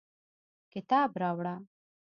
کتاب 0.73 1.09
راوړه 1.21 1.55